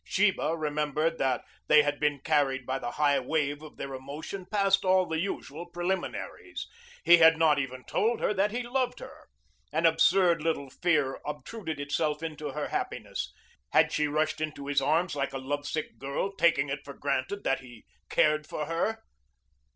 [0.03, 4.83] Sheba remembered that they had been carried by the high wave of their emotion past
[4.83, 6.65] all the usual preliminaries.
[7.03, 9.27] He had not even told her that he loved her.
[9.71, 13.31] An absurd little fear obtruded itself into her happiness.
[13.73, 17.59] Had she rushed into his arms like a lovesick girl, taking it for granted that
[17.59, 19.03] he cared for her?